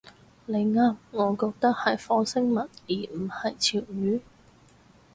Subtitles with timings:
[0.47, 4.19] 你啱，我覺得係火星文而唔係潮語